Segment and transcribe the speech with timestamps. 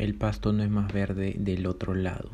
[0.00, 2.30] el pasto no es más verde del otro lado.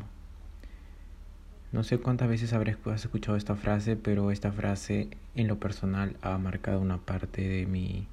[1.73, 6.37] No sé cuántas veces habrás escuchado esta frase, pero esta frase en lo personal ha
[6.37, 8.07] marcado una parte de mi,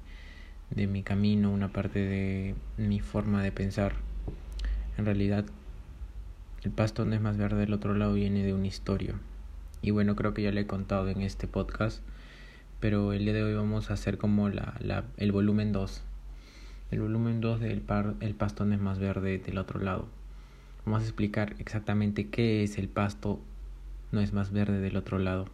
[0.71, 3.93] de mi camino, una parte de mi forma de pensar.
[4.97, 5.45] En realidad,
[6.63, 9.15] el pasto no es más verde del otro lado, viene de una historia.
[9.81, 12.01] Y bueno, creo que ya le he contado en este podcast,
[12.81, 16.03] pero el día de hoy vamos a hacer como la, la, el volumen 2
[16.95, 20.07] el volumen 2 del par, el pastón es más verde del otro lado.
[20.85, 23.39] Vamos a explicar exactamente qué es el pasto
[24.11, 25.47] no es más verde del otro lado.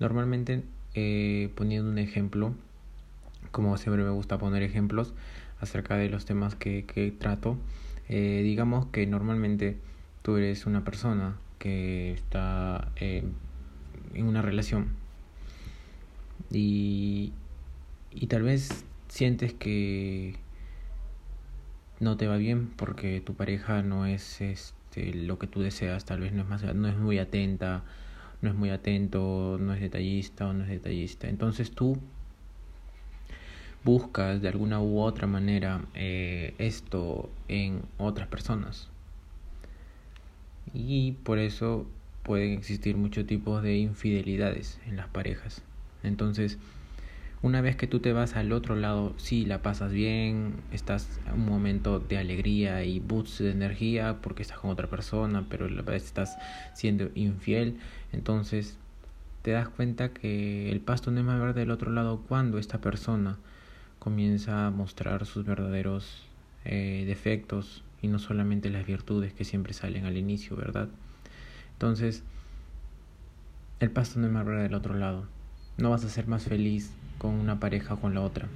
[0.00, 0.62] Normalmente
[0.94, 2.54] eh, poniendo un ejemplo,
[3.50, 5.12] como siempre me gusta poner ejemplos
[5.60, 7.58] acerca de los temas que, trato,
[8.08, 9.76] eh, digamos que normalmente
[10.22, 13.22] tú eres una persona que está eh,
[14.14, 14.88] en una relación
[16.50, 17.32] y
[18.28, 20.36] tal vez sientes que
[22.00, 26.20] no te va bien porque tu pareja no es este lo que tú deseas, tal
[26.20, 27.84] vez no es más no es muy atenta,
[28.42, 31.28] no es muy atento, no es detallista o no es detallista.
[31.28, 31.98] Entonces tú
[33.84, 38.88] buscas de alguna u otra manera eh, esto en otras personas.
[40.74, 41.86] Y por eso
[42.22, 45.62] pueden existir muchos tipos de infidelidades en las parejas.
[46.02, 46.58] Entonces,
[47.40, 51.34] una vez que tú te vas al otro lado, sí, la pasas bien, estás en
[51.34, 55.94] un momento de alegría y boost de energía porque estás con otra persona, pero la
[55.94, 56.36] estás
[56.74, 57.78] siendo infiel.
[58.12, 58.76] Entonces
[59.42, 62.80] te das cuenta que el pasto no es más verde del otro lado cuando esta
[62.80, 63.38] persona
[64.00, 66.24] comienza a mostrar sus verdaderos
[66.64, 70.88] eh, defectos y no solamente las virtudes que siempre salen al inicio, ¿verdad?
[71.74, 72.24] Entonces,
[73.78, 75.26] el pasto no es más verde del otro lado.
[75.76, 78.48] No vas a ser más feliz con una pareja con la otra.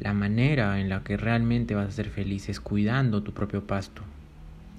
[0.00, 4.02] La manera en la que realmente vas a ser feliz es cuidando tu propio pasto,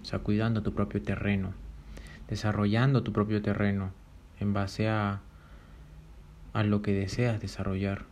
[0.02, 1.54] o sea, cuidando tu propio terreno,
[2.30, 3.92] desarrollando tu propio terreno
[4.40, 5.20] en base a,
[6.54, 8.06] a lo que deseas desarrollar.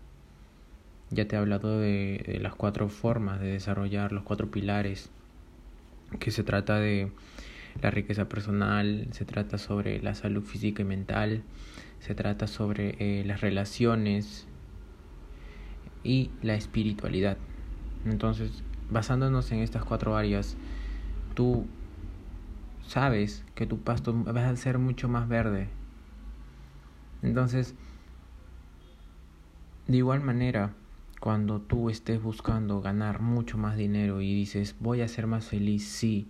[1.09, 5.09] Ya te he hablado de, de las cuatro formas de desarrollar, los cuatro pilares,
[6.19, 7.11] que se trata de
[7.81, 11.43] la riqueza personal, se trata sobre la salud física y mental,
[11.99, 14.47] se trata sobre eh, las relaciones
[16.03, 17.37] y la espiritualidad.
[18.05, 20.55] Entonces, basándonos en estas cuatro áreas,
[21.35, 21.67] tú
[22.85, 25.69] sabes que tu pasto va a ser mucho más verde.
[27.21, 27.75] Entonces,
[29.87, 30.73] de igual manera,
[31.19, 35.87] cuando tú estés buscando ganar mucho más dinero y dices, voy a ser más feliz,
[35.87, 36.27] sí,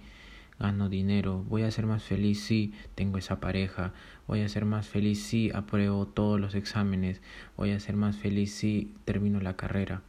[0.60, 3.94] gano dinero, voy a ser más feliz si tengo esa pareja,
[4.28, 7.22] voy a ser más feliz si apruebo todos los exámenes,
[7.56, 10.02] voy a ser más feliz si termino la carrera.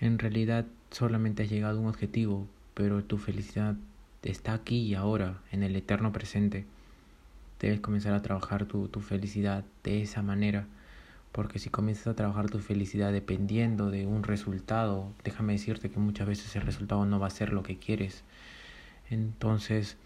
[0.00, 3.76] En realidad solamente has llegado a un objetivo, pero tu felicidad
[4.22, 6.66] está aquí y ahora, en el eterno presente.
[7.58, 10.66] Debes comenzar a trabajar tu, tu felicidad de esa manera,
[11.32, 16.26] porque si comienzas a trabajar tu felicidad dependiendo de un resultado, déjame decirte que muchas
[16.26, 18.24] veces el resultado no va a ser lo que quieres
[19.10, 19.96] entonces,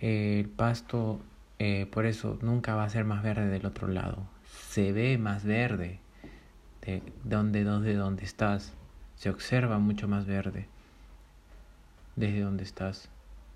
[0.00, 1.20] el pasto,
[1.58, 4.26] eh, por eso, nunca va a ser más verde del otro lado.
[4.68, 6.00] Se ve más verde
[6.82, 8.74] de donde, donde, donde estás.
[9.16, 10.66] Se observa mucho más verde
[12.16, 13.08] desde donde estás.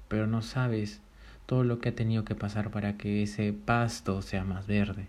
[0.08, 1.00] Pero no sabes
[1.46, 5.08] todo lo que ha tenido que pasar para que ese pasto sea más verde.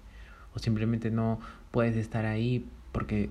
[0.55, 1.39] O simplemente no
[1.69, 3.29] puedes estar ahí porque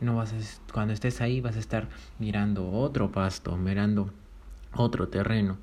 [0.00, 1.88] no vas a, cuando estés ahí vas a estar
[2.20, 4.12] mirando otro pasto, mirando
[4.74, 5.58] otro terreno,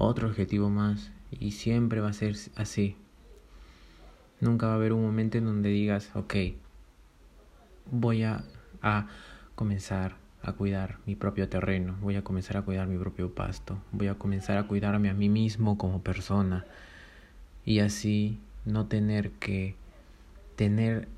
[0.00, 2.96] otro objetivo más y siempre va a ser así.
[4.40, 6.34] Nunca va a haber un momento en donde digas, ok,
[7.90, 8.44] voy a,
[8.82, 9.06] a
[9.54, 14.08] comenzar a cuidar mi propio terreno, voy a comenzar a cuidar mi propio pasto, voy
[14.08, 16.64] a comenzar a cuidarme a mí mismo como persona
[17.66, 19.74] y así no tener que
[20.56, 21.08] tener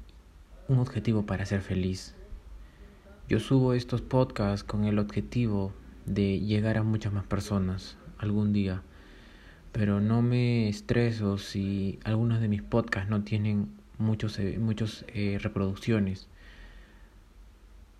[0.67, 2.15] un objetivo para ser feliz.
[3.29, 5.73] Yo subo estos podcasts con el objetivo
[6.07, 8.83] de llegar a muchas más personas algún día.
[9.73, 15.39] Pero no me estreso si algunos de mis podcasts no tienen muchos, eh, muchos eh,
[15.41, 16.29] reproducciones.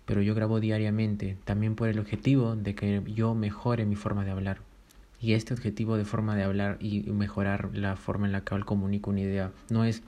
[0.05, 4.31] Pero yo grabo diariamente, también por el objetivo de que yo mejore mi forma de
[4.31, 4.59] hablar.
[5.21, 9.09] Y este objetivo de forma de hablar y mejorar la forma en la que comunico
[9.09, 10.03] una idea no es,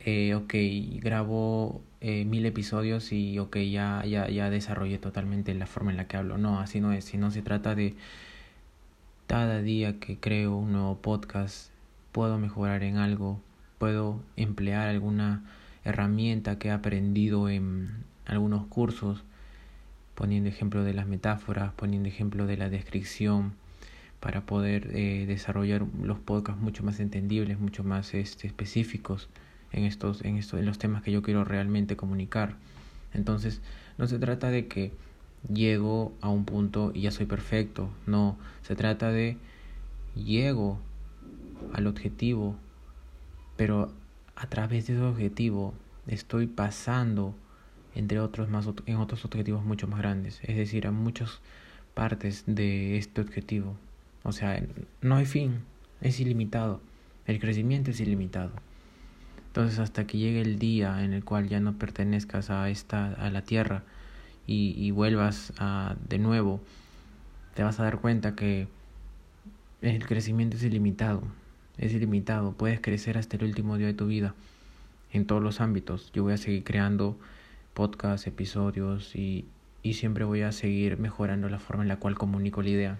[0.00, 0.54] eh, ok,
[1.02, 3.34] grabo mil episodios y
[3.70, 6.36] ya, ya, ya desarrollé totalmente la forma en la que hablo.
[6.36, 7.94] No, así no es, sino se trata de
[9.32, 11.70] cada día que creo un nuevo podcast,
[12.12, 13.40] puedo mejorar en algo,
[13.78, 15.42] puedo emplear alguna
[15.86, 19.24] herramienta que he aprendido en algunos cursos
[20.14, 23.54] poniendo ejemplo de las metáforas, poniendo ejemplo de la descripción,
[24.20, 29.30] para poder eh, desarrollar los podcasts mucho más entendibles, mucho más este, específicos
[29.72, 32.56] en estos, en estos, en los temas que yo quiero realmente comunicar.
[33.14, 33.62] Entonces,
[33.96, 34.92] no se trata de que
[35.50, 39.36] llego a un punto y ya soy perfecto, no, se trata de
[40.14, 40.78] llego
[41.72, 42.56] al objetivo,
[43.56, 43.92] pero
[44.36, 45.74] a través de ese objetivo
[46.06, 47.34] estoy pasando
[47.94, 51.40] entre otros más en otros objetivos mucho más grandes, es decir, a muchas
[51.94, 53.76] partes de este objetivo.
[54.22, 54.62] O sea,
[55.00, 55.60] no hay fin,
[56.00, 56.80] es ilimitado.
[57.26, 58.52] El crecimiento es ilimitado.
[59.48, 63.30] Entonces, hasta que llegue el día en el cual ya no pertenezcas a esta a
[63.30, 63.82] la tierra
[64.46, 66.60] y, y vuelvas a, de nuevo,
[67.54, 68.68] te vas a dar cuenta que
[69.80, 71.22] el crecimiento es ilimitado.
[71.78, 74.34] Es ilimitado, puedes crecer hasta el último día de tu vida
[75.12, 76.12] en todos los ámbitos.
[76.12, 77.18] Yo voy a seguir creando
[77.74, 79.46] podcasts, episodios y,
[79.82, 82.98] y siempre voy a seguir mejorando la forma en la cual comunico la idea.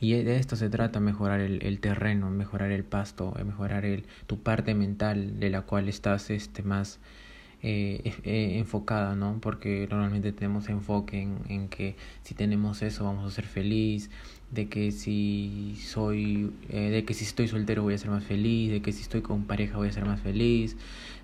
[0.00, 4.74] Y de esto se trata, mejorar el, terreno, mejorar el pasto, mejorar el, tu parte
[4.74, 7.00] mental de la cual estás este, más
[7.62, 9.38] eh, eh, enfocada, ¿no?
[9.40, 14.10] Porque normalmente tenemos enfoque en, en, que si tenemos eso vamos a ser feliz,
[14.50, 18.70] de que si soy, eh, de que si estoy soltero voy a ser más feliz,
[18.70, 20.76] de que si estoy con pareja voy a ser más feliz,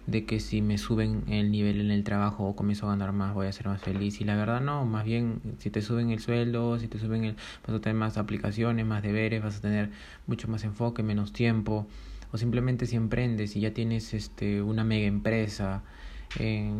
[0.06, 3.32] de que si me suben el nivel en el trabajo o comienzo a ganar más
[3.32, 4.20] voy a ser más feliz.
[4.20, 7.36] Y la verdad no, más bien si te suben el sueldo, si te suben el,
[7.66, 9.90] vas a tener más aplicaciones, más deberes, vas a tener
[10.26, 11.86] mucho más enfoque, menos tiempo.
[12.32, 15.84] O simplemente si emprendes y ya tienes este una mega empresa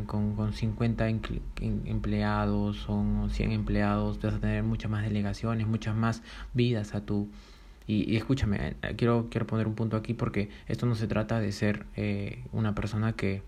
[0.07, 1.09] con, con 50
[1.61, 7.29] empleados o 100 empleados, vas a tener muchas más delegaciones, muchas más vidas a tu...
[7.87, 11.53] Y, escúchame, eh, quiero, quiero poner un punto aquí porque esto no se trata de
[11.53, 13.43] ser eh, una persona que,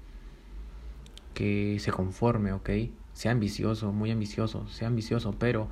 [1.32, 2.70] que se conforme, ¿ok?
[3.14, 5.70] Sea ambicioso, muy ambicioso, sea ambicioso, pero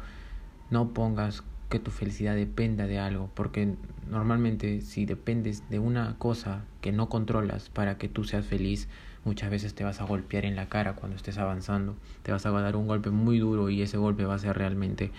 [0.71, 1.45] no pongas
[1.75, 3.75] que tu felicidad dependa de algo, porque
[4.09, 8.87] normalmente si dependes de una cosa que no controlas para que tú seas feliz,
[9.25, 12.53] muchas veces te vas a golpear en la cara cuando estés avanzando, te vas a
[12.53, 15.11] dar un golpe muy duro y ese golpe va a ser realmente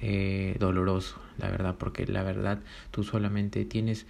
[0.00, 2.60] eh, doloroso, la verdad, porque la verdad
[2.92, 4.06] tú solamente tienes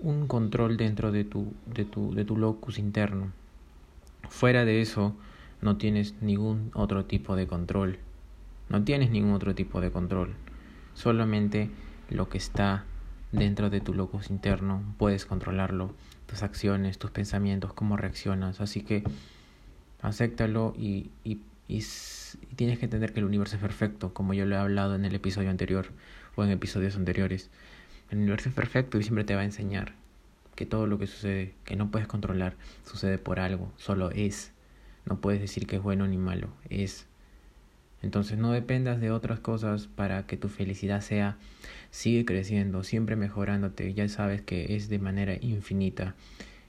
[0.00, 3.30] un control dentro de tu, de tu, de tu locus interno.
[4.28, 5.14] Fuera de eso,
[5.62, 8.00] no tienes ningún otro tipo de control.
[8.68, 10.34] No tienes ningún otro tipo de control.
[10.96, 11.68] Solamente
[12.08, 12.84] lo que está
[13.30, 15.94] dentro de tu locus interno puedes controlarlo
[16.24, 18.62] tus acciones, tus pensamientos, cómo reaccionas.
[18.62, 19.04] Así que
[20.00, 21.84] acéptalo y, y, y,
[22.56, 25.14] tienes que entender que el universo es perfecto, como yo lo he hablado en el
[25.14, 25.88] episodio anterior
[26.34, 27.50] o en episodios anteriores.
[28.10, 29.92] El universo es perfecto y siempre te va a enseñar
[30.54, 34.52] que todo lo que sucede, que no puedes controlar, sucede por algo, solo es.
[35.04, 37.06] No puedes decir que es bueno ni malo, es.
[38.06, 41.38] Entonces no dependas de otras cosas para que tu felicidad sea,
[41.90, 46.14] sigue creciendo, siempre mejorándote, ya sabes que es de manera infinita.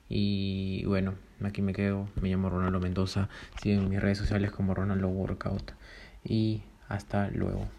[0.09, 1.13] Y bueno,
[1.43, 3.29] aquí me quedo, me llamo Ronaldo Mendoza,
[3.61, 5.73] sigue en mis redes sociales como Ronaldo Workout
[6.23, 7.76] y hasta luego.